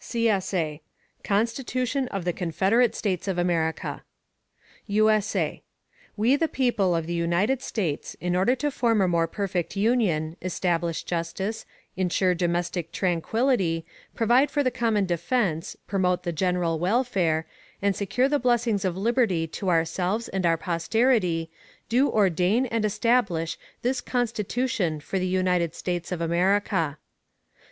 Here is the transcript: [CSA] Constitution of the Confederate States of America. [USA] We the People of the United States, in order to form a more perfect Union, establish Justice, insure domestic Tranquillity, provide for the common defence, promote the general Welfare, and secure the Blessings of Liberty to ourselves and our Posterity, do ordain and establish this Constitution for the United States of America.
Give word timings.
[CSA] 0.03 0.79
Constitution 1.23 2.07
of 2.07 2.25
the 2.25 2.33
Confederate 2.33 2.95
States 2.95 3.27
of 3.27 3.37
America. 3.37 4.01
[USA] 4.87 5.61
We 6.17 6.35
the 6.35 6.47
People 6.47 6.95
of 6.95 7.05
the 7.05 7.13
United 7.13 7.61
States, 7.61 8.15
in 8.19 8.35
order 8.35 8.55
to 8.55 8.71
form 8.71 8.99
a 9.01 9.07
more 9.07 9.27
perfect 9.27 9.75
Union, 9.77 10.37
establish 10.41 11.03
Justice, 11.03 11.67
insure 11.95 12.33
domestic 12.33 12.91
Tranquillity, 12.91 13.85
provide 14.15 14.49
for 14.49 14.63
the 14.63 14.71
common 14.71 15.05
defence, 15.05 15.75
promote 15.85 16.23
the 16.23 16.31
general 16.33 16.79
Welfare, 16.79 17.45
and 17.79 17.95
secure 17.95 18.27
the 18.27 18.39
Blessings 18.39 18.83
of 18.83 18.97
Liberty 18.97 19.45
to 19.45 19.69
ourselves 19.69 20.27
and 20.29 20.47
our 20.47 20.57
Posterity, 20.57 21.47
do 21.89 22.09
ordain 22.09 22.65
and 22.65 22.83
establish 22.85 23.55
this 23.83 24.01
Constitution 24.01 24.99
for 24.99 25.19
the 25.19 25.27
United 25.27 25.75
States 25.75 26.11
of 26.11 26.21
America. 26.21 26.97